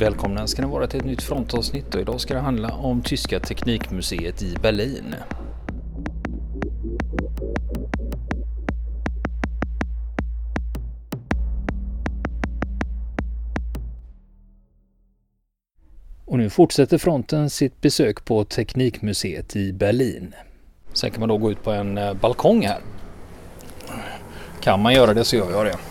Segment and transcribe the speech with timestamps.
[0.00, 3.40] Välkomna ska ni vara till ett nytt frontavsnitt och idag ska det handla om Tyska
[3.40, 5.14] Teknikmuseet i Berlin.
[16.24, 20.34] Och nu fortsätter fronten sitt besök på Teknikmuseet i Berlin.
[20.92, 22.80] Sen kan man då gå ut på en eh, balkong här.
[24.60, 25.89] Kan man göra det så gör jag det.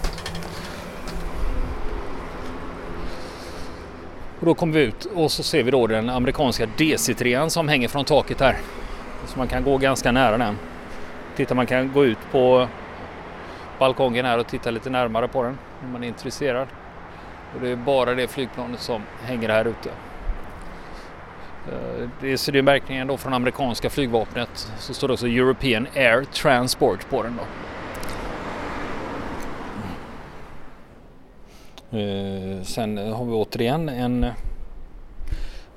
[4.39, 7.87] Och då kommer vi ut och så ser vi då den amerikanska DC3 som hänger
[7.87, 8.57] från taket här.
[9.25, 10.57] Så man kan gå ganska nära den.
[11.35, 12.67] Titta man kan gå ut på
[13.79, 16.67] balkongen här och titta lite närmare på den om man är intresserad.
[17.55, 19.89] Och det är bara det flygplanet som hänger här ute.
[21.67, 24.71] Eh, det är, det är märkningen då från amerikanska flygvapnet.
[24.77, 27.43] Så står det också European Air Transport på den då.
[31.91, 34.25] Eh, sen har vi återigen en,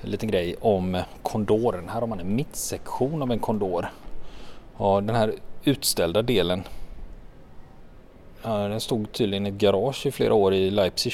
[0.00, 1.88] liten grej om kondoren.
[1.88, 3.86] Här har man en mittsektion av en kondor.
[4.76, 6.62] Och den här utställda delen.
[8.42, 11.12] Den stod tydligen i ett garage i flera år i Leipzig.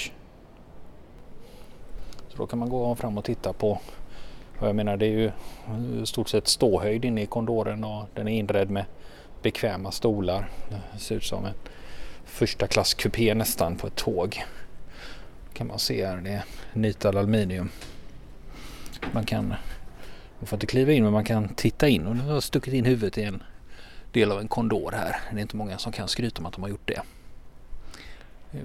[2.29, 3.79] Så då kan man gå fram och titta på.
[4.61, 5.31] Jag menar det är ju
[6.03, 8.85] i stort sett ståhöjd inne i kondoren och den är inredd med
[9.43, 10.49] bekväma stolar.
[10.93, 11.55] Det ser ut som en
[12.25, 14.45] första klass kupé nästan på ett tåg
[15.59, 16.17] kan man se här.
[16.17, 17.71] Det är nitad aluminium.
[19.13, 19.49] Man kan,
[20.39, 22.75] man får inte kliva in men man kan titta in och nu har jag stuckit
[22.75, 23.43] in huvudet i en
[24.13, 25.21] del av en kondor här.
[25.31, 27.01] Det är inte många som kan skryta om att de har gjort det.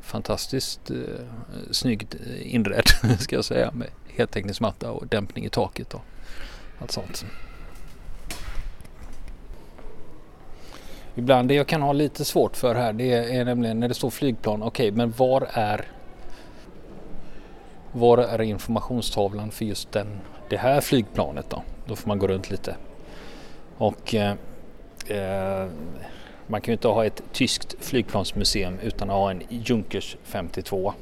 [0.01, 0.97] Fantastiskt eh,
[1.71, 2.87] snyggt eh, inredd
[3.19, 6.01] ska jag säga med heltäckningsmatta och dämpning i taket och
[6.79, 7.25] allt sånt.
[11.15, 14.09] Ibland det jag kan ha lite svårt för här det är nämligen när det står
[14.09, 14.63] flygplan.
[14.63, 15.87] Okej, okay, men var är
[17.93, 20.07] var är informationstavlan för just den,
[20.49, 21.63] det här flygplanet då?
[21.87, 22.75] Då får man gå runt lite.
[23.77, 24.35] Och eh,
[25.07, 25.67] eh
[26.47, 30.93] man kan ju inte ha ett tyskt flygplansmuseum utan att ha en Junkers 52.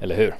[0.00, 0.34] Eller hur?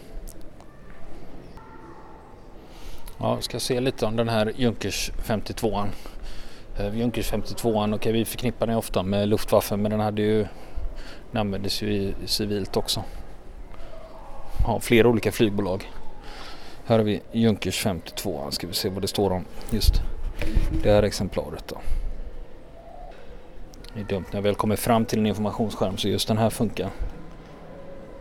[3.19, 5.85] Ja, jag ska se lite om den här Junkers 52.
[6.79, 10.47] Eh, Junkers 52, okej okay, vi förknippar den ofta med Luftwaffe men den hade ju,
[11.31, 13.05] den användes ju i civilt också
[14.65, 15.91] har flera olika flygbolag.
[16.85, 18.47] Här har vi Junkers 52.
[18.51, 20.03] Ska vi se vad det står om just
[20.83, 21.77] det här exemplaret då.
[23.95, 26.51] Det är dumt när jag väl kommer fram till en informationsskärm så just den här
[26.51, 26.91] funkar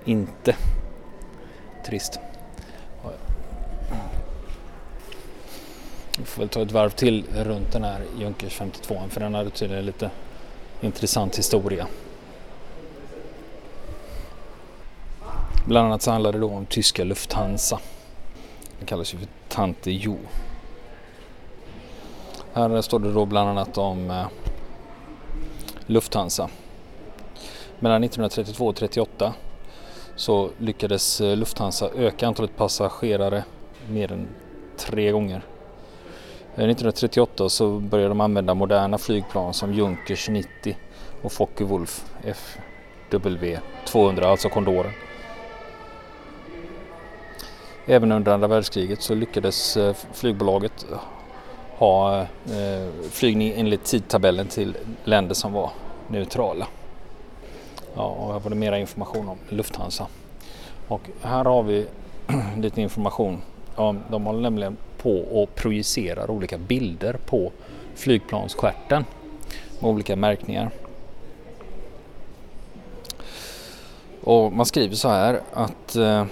[0.05, 0.55] inte.
[1.85, 2.19] Trist.
[6.17, 9.49] Vi får väl ta ett varv till runt den här Junkers 52 för den hade
[9.49, 10.09] tydligen lite
[10.81, 11.87] intressant historia.
[15.67, 17.79] Bland annat så handlar det då om tyska Lufthansa.
[18.79, 20.17] Det kallas ju för Tante Jo.
[22.53, 24.27] Här står det då bland annat om eh,
[25.85, 26.49] Lufthansa.
[27.79, 29.33] Mellan 1932 och 1938
[30.15, 33.43] så lyckades eh, Lufthansa öka antalet passagerare
[33.89, 34.27] mer än
[34.77, 35.41] tre gånger.
[36.55, 40.77] Eh, 1938 så började de använda moderna flygplan som Junkers 90
[41.21, 42.05] och Focke-Wulf
[43.11, 44.91] FW 200, alltså Condoren.
[47.89, 50.85] Även under andra världskriget så lyckades eh, flygbolaget
[51.77, 52.27] ha eh,
[53.09, 55.71] flygning enligt tidtabellen till länder som var
[56.07, 56.67] neutrala.
[57.95, 60.07] Ja, och här var det mera information om Lufthansa.
[60.87, 61.85] Och här har vi
[62.57, 63.41] lite information.
[63.75, 67.51] Ja, de håller nämligen på och projicerar olika bilder på
[67.95, 69.05] flygplansskärten
[69.79, 70.69] med olika märkningar.
[74.23, 76.25] Och man skriver så här att eh,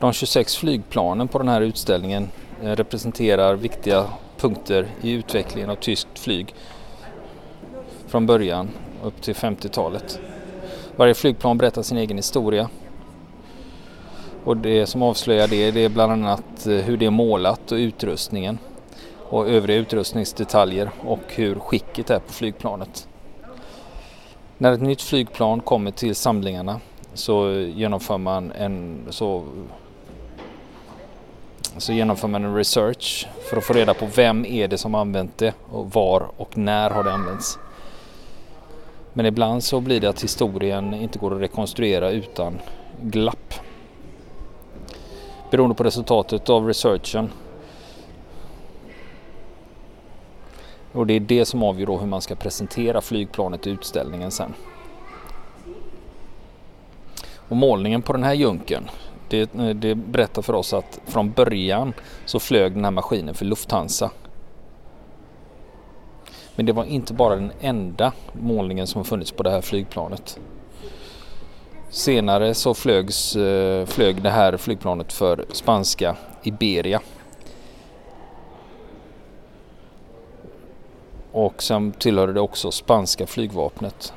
[0.00, 2.28] de 26 flygplanen på den här utställningen
[2.62, 4.06] eh, representerar viktiga
[4.36, 6.54] punkter i utvecklingen av tyskt flyg
[8.06, 8.68] från början
[9.02, 10.20] upp till 50-talet.
[10.96, 12.68] Varje flygplan berättar sin egen historia.
[14.44, 17.76] Och det som avslöjar det, det är bland annat eh, hur det är målat och
[17.76, 18.58] utrustningen
[19.16, 23.08] och övriga utrustningsdetaljer och hur skicket är på flygplanet.
[24.58, 26.80] När ett nytt flygplan kommer till samlingarna
[27.14, 29.44] så genomför man en så
[31.78, 35.38] så genomför man en research för att få reda på vem är det som använt
[35.38, 37.58] det och var och när har det använts.
[39.12, 42.58] Men ibland så blir det att historien inte går att rekonstruera utan
[43.02, 43.54] glapp.
[45.50, 47.30] Beroende på resultatet av researchen.
[50.92, 54.54] Och det är det som avgör då hur man ska presentera flygplanet i utställningen sen.
[57.36, 58.90] Och målningen på den här junken
[59.30, 61.92] det, det berättar för oss att från början
[62.24, 64.10] så flög den här maskinen för Lufthansa.
[66.56, 70.40] Men det var inte bara den enda målningen som funnits på det här flygplanet.
[71.90, 77.00] Senare så flögs, eh, flög det här flygplanet för spanska Iberia.
[81.32, 84.12] Och sen tillhörde det också spanska flygvapnet.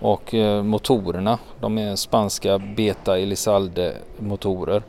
[0.00, 4.82] Och eh, motorerna, de är spanska Beta Elizalde motorer.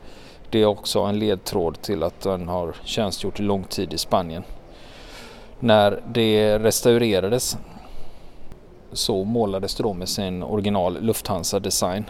[0.50, 4.42] Det är också en ledtråd till att den har tjänstgjort lång tid i Spanien.
[5.60, 7.56] När det restaurerades
[8.92, 12.04] så målades det då med sin original Lufthansa design.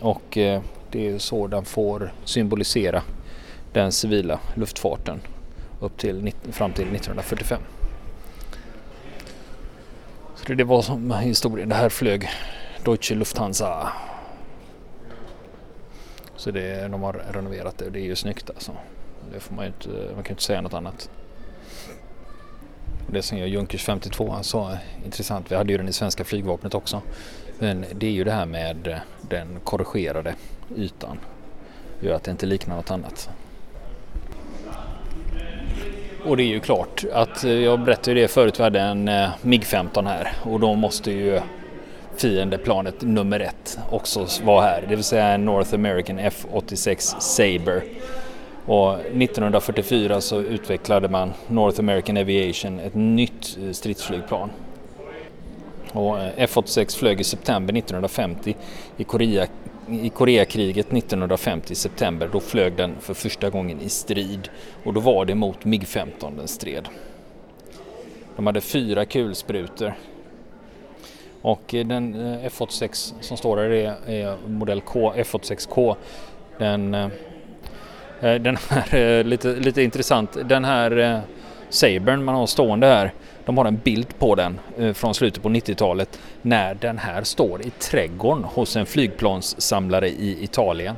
[0.00, 3.02] Och eh, det är så den får symbolisera
[3.72, 5.20] den civila luftfarten
[5.80, 7.60] upp till, fram till 1945.
[10.46, 11.68] Så det var som historien.
[11.68, 12.28] Det här flög
[12.84, 13.92] Deutsche Lufthansa.
[16.36, 17.84] Så det, de har renoverat det.
[17.84, 18.72] och Det är ju snyggt alltså.
[19.32, 21.10] Det får man ju inte, man kan inte säga något annat.
[23.12, 25.52] Det som gör Junkers 52 så intressant.
[25.52, 27.02] Vi hade ju den i svenska flygvapnet också.
[27.58, 30.34] Men det är ju det här med den korrigerade
[30.76, 31.18] ytan.
[32.00, 33.30] Gör att det inte liknar något annat.
[36.26, 39.08] Och det är ju klart att eh, jag berättade ju det förut, vi hade en
[39.08, 41.40] eh, MIG-15 här och då måste ju
[42.16, 47.82] fiendeplanet nummer ett också vara här, det vill säga North American F-86 Sabre.
[48.66, 54.50] Och 1944 så utvecklade man North American Aviation ett nytt eh, stridsflygplan.
[55.92, 58.56] Och F-86 flög i september 1950
[58.96, 59.46] i Korea
[59.88, 64.48] i Koreakriget 1950 i september då flög den för första gången i strid
[64.84, 66.88] och då var det mot MIG-15 den stred.
[68.36, 69.94] De hade fyra kulsprutor
[71.42, 75.96] och eh, den eh, F86 som står där är, eh, modell K, F86K.
[76.58, 76.90] Den,
[78.20, 81.20] den här lite, lite intressant, den här
[81.68, 83.12] Sabern man har stående här
[83.46, 87.66] de har en bild på den eh, från slutet på 90-talet när den här står
[87.66, 90.96] i trädgården hos en flygplanssamlare i Italien.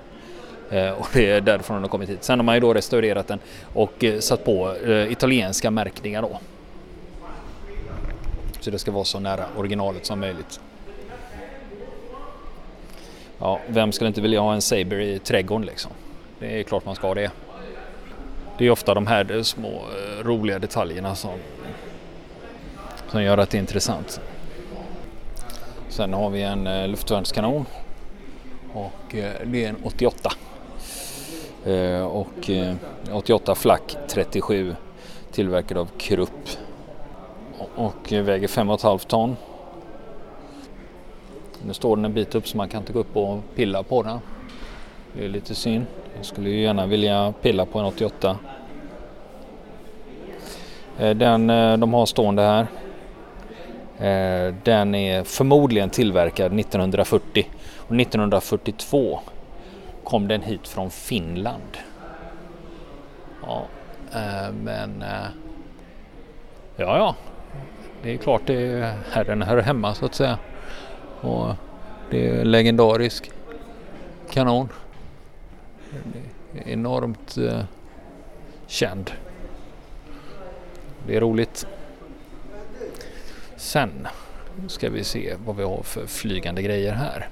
[0.70, 2.24] Eh, och det är därifrån den har kommit hit.
[2.24, 3.38] Sen har man ju då restaurerat den
[3.74, 4.74] och eh, satt på
[5.08, 6.40] italienska märkningar då.
[8.60, 10.60] Så det ska vara så nära originalet som möjligt.
[13.38, 15.92] Ja, vem skulle inte vilja ha en Saber i trädgården liksom?
[16.38, 17.30] Det är klart man ska ha det.
[18.58, 19.82] Det är ofta de här små
[20.22, 21.30] roliga detaljerna som
[23.08, 24.20] som gör att det är intressant.
[25.88, 27.66] Sen har vi en eh, luftvärnskanon
[28.72, 30.32] och eh, det är en 88.
[31.64, 32.74] Eh, och eh,
[33.12, 34.74] 88 Flak 37
[35.32, 36.48] tillverkad av Krupp
[37.74, 39.36] och eh, väger 5,5 ton.
[41.66, 44.02] Nu står den en bit upp så man kan inte gå upp och pilla på
[44.02, 44.18] den.
[45.12, 45.86] Det är lite synd.
[46.16, 48.38] Jag skulle ju gärna vilja pilla på en 88.
[50.98, 51.46] Eh, den
[51.80, 52.66] de har stående här
[53.98, 57.46] Eh, den är förmodligen tillverkad 1940
[57.76, 59.20] och 1942
[60.04, 61.78] kom den hit från Finland.
[63.42, 63.66] Ja,
[64.12, 65.26] eh, men eh,
[66.76, 67.16] ja, ja,
[68.02, 70.38] det är klart det är här den hör hemma så att säga.
[71.20, 71.54] Och
[72.10, 73.30] det är legendarisk
[74.30, 74.68] kanon.
[76.64, 77.60] enormt eh,
[78.66, 79.10] känd.
[81.06, 81.66] Det är roligt.
[83.58, 84.08] Sen
[84.68, 87.28] ska vi se vad vi har för flygande grejer här.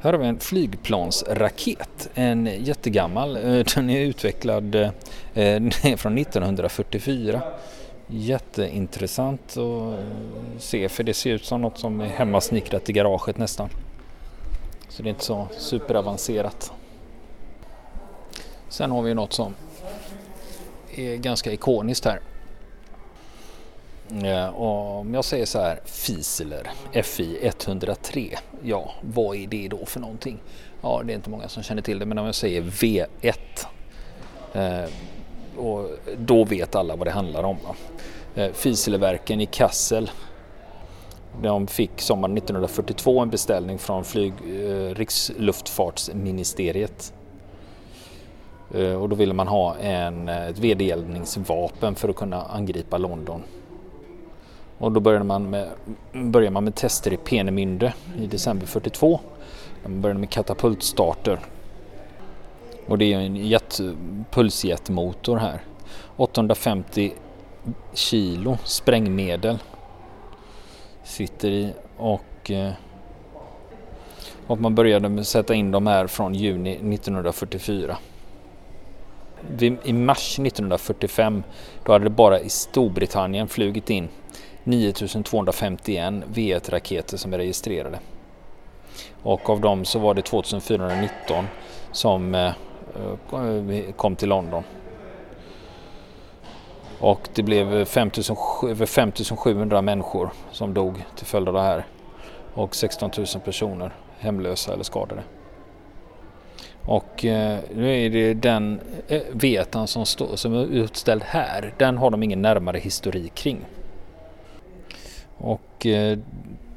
[0.00, 3.36] Här har vi en flygplansraket, en jättegammal.
[3.36, 4.90] Eh, den är utvecklad eh,
[5.34, 5.62] eh,
[5.96, 7.42] från 1944.
[8.06, 13.68] Jätteintressant att se för det ser ut som något som är hemmasnickrat i garaget nästan.
[14.88, 16.72] Så det är inte så superavancerat.
[18.68, 19.54] Sen har vi något som
[20.96, 22.20] är ganska ikoniskt här.
[24.54, 26.70] Om jag säger så här Fieseler
[27.02, 28.28] FI 103.
[28.62, 30.38] Ja, vad är det då för någonting?
[30.82, 33.06] Ja, det är inte många som känner till det, men om jag säger V1
[34.52, 34.84] eh,
[35.56, 37.56] och då vet alla vad det handlar om.
[38.34, 38.52] Eh,
[39.40, 40.10] i Kassel.
[41.42, 47.12] De fick sommaren 1942 en beställning från flyg, eh, Riksluftfartsministeriet.
[48.74, 53.42] Eh, och då ville man ha en, eh, ett vedeldningsvapen för att kunna angripa London.
[54.82, 55.68] Och då började man med,
[56.12, 59.20] började man med tester i Peenemünde i december 42.
[59.82, 61.40] Man började med katapultstarter.
[62.86, 63.80] Och det är en jet,
[64.30, 65.60] pulsjetmotor här.
[66.16, 67.12] 850
[67.94, 69.58] kilo sprängmedel
[71.04, 72.72] sitter i och eh,
[74.46, 77.96] Och man började sätta in de här från juni 1944.
[79.84, 81.42] I mars 1945
[81.84, 84.08] då hade det bara i Storbritannien flugit in
[84.64, 87.98] 9251 V1-raketer som är registrerade.
[89.22, 91.44] Och av dem så var det 2419
[91.92, 92.52] som eh,
[93.32, 94.64] eh, kom till London.
[96.98, 101.86] Och det blev över 5700 människor som dog till följd av det här.
[102.54, 105.22] Och 16 000 personer hemlösa eller skadade.
[106.86, 112.10] Och eh, nu är det den eh, vetan som, som är utställd här, den har
[112.10, 113.64] de ingen närmare historik kring.
[115.42, 116.18] Och eh,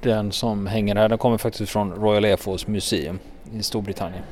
[0.02, 3.20] den som hänger här, den kommer faktiskt från Royal Air Force Museum
[3.54, 4.24] i Storbritannien.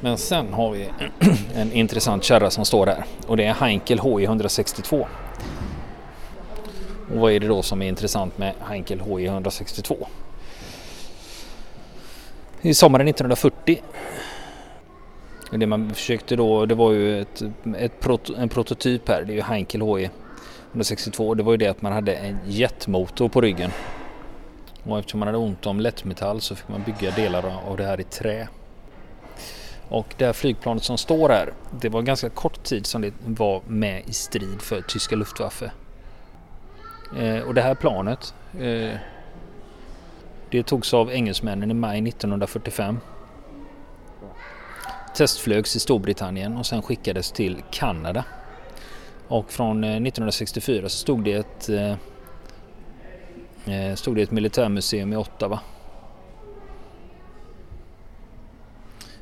[0.00, 0.88] Men sen har vi
[1.54, 5.06] en intressant kärra som står där och det är Heinkel HI 162.
[7.12, 10.06] Och vad är det då som är intressant med Heinkel HI 162?
[12.62, 13.82] I sommaren 1940
[15.50, 17.42] det man försökte då, det var ju ett,
[17.78, 18.06] ett
[18.38, 20.10] en prototyp här, det är ju Heinkel HI
[20.76, 21.34] 162.
[21.34, 23.70] Det var ju det att man hade en jetmotor på ryggen.
[24.82, 28.00] Och eftersom man hade ont om lättmetall så fick man bygga delar av det här
[28.00, 28.48] i trä.
[29.88, 33.62] Och det här flygplanet som står här, det var ganska kort tid som det var
[33.66, 35.70] med i strid för tyska Luftwaffe.
[37.18, 38.98] Eh, och det här planet, eh,
[40.50, 42.98] det togs av engelsmännen i maj 1945.
[45.14, 48.24] Testflögs i Storbritannien och sen skickades till Kanada.
[49.28, 51.90] Och från eh, 1964 så stod det ett, eh,
[53.74, 55.60] eh, stod det ett militärmuseum i Ottawa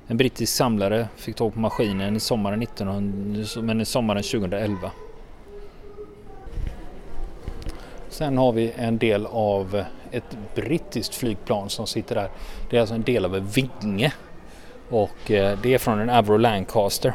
[0.07, 4.91] En brittisk samlare fick tag på maskinen i sommaren, 1900, men i sommaren 2011.
[8.09, 12.31] Sen har vi en del av ett brittiskt flygplan som sitter där.
[12.71, 14.13] Det är alltså en del av en vinge
[14.91, 17.15] och det är från en Avro Lancaster.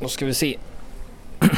[0.00, 0.58] Då ska vi se.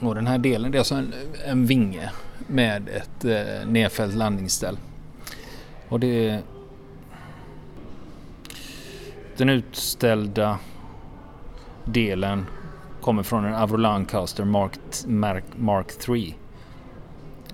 [0.00, 1.14] Och den här delen det är alltså en,
[1.46, 2.10] en vinge
[2.46, 4.78] med ett eh, nedfällt landningsställ.
[5.88, 6.42] Och det är
[9.36, 10.58] den utställda
[11.84, 12.46] delen
[13.00, 14.72] kommer från en Avro Lancaster Mark,
[15.06, 16.34] Mark, Mark 3.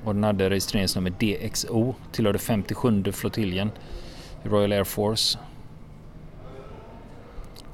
[0.05, 3.71] Och den hade registreringsnummer DXO, tillhörde 57 flottiljen
[4.45, 5.39] i Royal Air Force.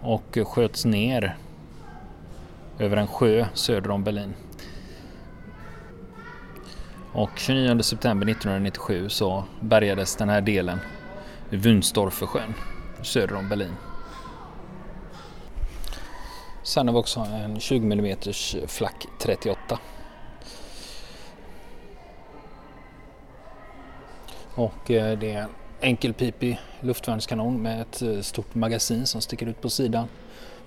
[0.03, 1.37] Och sköts ner
[2.79, 4.35] över en sjö söder om Berlin.
[7.13, 10.79] Och 29 september 1997 så bärgades den här delen
[11.49, 12.55] vid Wunstorfersjön
[13.03, 13.77] söder om Berlin.
[16.63, 18.17] Sen har vi också en 20 mm
[18.67, 19.79] flack 38.
[24.55, 29.61] Och eh, det är en enkelpipig luftvärnskanon med ett eh, stort magasin som sticker ut
[29.61, 30.09] på sidan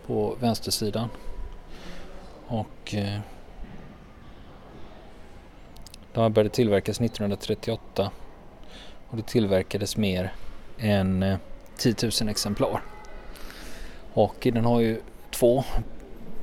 [0.06, 1.10] på vänstersidan.
[2.48, 3.20] Och eh,
[6.14, 8.12] de började tillverkas 1938
[9.10, 10.34] och det tillverkades mer
[10.80, 11.38] än eh,
[11.78, 12.82] 10 000 exemplar.
[14.14, 15.02] Och den har ju
[15.32, 15.64] två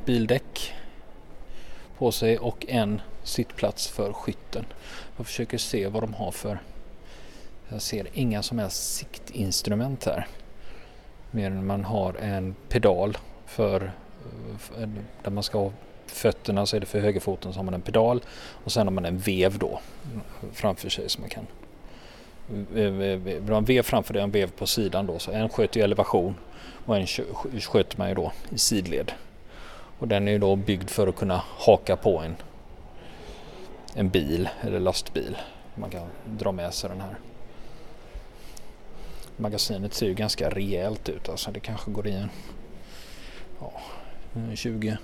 [0.04, 0.74] bildäck
[1.98, 4.64] på sig och en sittplats för skytten.
[5.16, 6.58] Jag försöker se vad de har för
[7.72, 10.26] jag ser inga som helst siktinstrument här.
[11.30, 13.92] Mer än man har en pedal för,
[14.58, 14.88] för
[15.22, 15.72] där man ska ha
[16.06, 18.20] fötterna så är det för högerfoten så har man en pedal
[18.64, 19.80] och sen har man en vev då
[20.52, 21.46] framför sig som man kan
[23.48, 25.18] man vev framför dig och en vev på sidan då.
[25.18, 26.34] Så en sköter i elevation
[26.86, 27.06] och en
[27.60, 29.12] sköter man ju då i sidled.
[29.98, 32.36] Och den är ju då byggd för att kunna haka på en,
[33.94, 35.36] en bil eller lastbil.
[35.74, 37.16] Man kan dra med sig den här.
[39.40, 41.50] Magasinet ser ju ganska rejält ut alltså.
[41.50, 42.28] Det kanske går i en
[43.60, 43.72] ja,
[44.54, 44.98] 20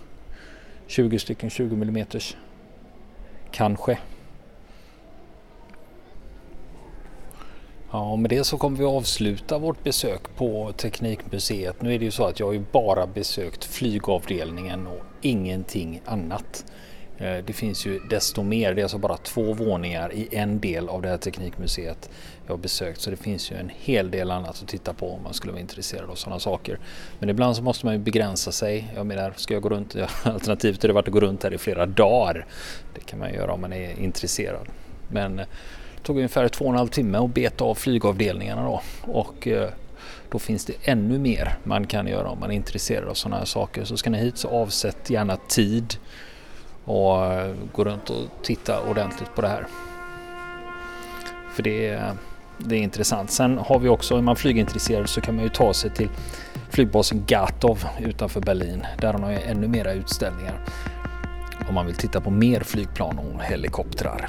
[0.87, 2.07] 20 stycken 20 mm.
[3.51, 3.99] Kanske.
[7.91, 11.83] Ja, med det så kommer vi avsluta vårt besök på Teknikmuseet.
[11.83, 16.65] Nu är det ju så att jag har ju bara besökt flygavdelningen och ingenting annat.
[17.19, 20.89] Eh, det finns ju desto mer, det är alltså bara två våningar i en del
[20.89, 22.11] av det här Teknikmuseet
[22.47, 25.23] jag har besökt så det finns ju en hel del annat att titta på om
[25.23, 26.79] man skulle vara intresserad av sådana saker.
[27.19, 28.93] Men ibland så måste man ju begränsa sig.
[28.95, 31.87] Jag menar, ska jag gå runt, alternativet hade varit att gå runt här i flera
[31.87, 32.47] dagar.
[32.95, 34.69] Det kan man göra om man är intresserad.
[35.09, 35.47] Men eh,
[35.97, 39.71] det tog ungefär två och en halv timme att beta av flygavdelningarna då och eh,
[40.31, 43.45] då finns det ännu mer man kan göra om man är intresserad av sådana här
[43.45, 43.85] saker.
[43.85, 45.97] Så ska ni hit så avsätt gärna tid
[46.87, 47.19] och
[47.73, 49.67] gå runt och titta ordentligt på det här.
[51.55, 52.13] För det är,
[52.59, 53.31] det är intressant.
[53.31, 56.09] Sen har vi också, är man flygintresserad så kan man ju ta sig till
[56.71, 58.87] flygbasen Gatov utanför Berlin.
[59.01, 60.61] Där har man ju ännu mera utställningar
[61.69, 64.29] om man vill titta på mer flygplan och helikoptrar.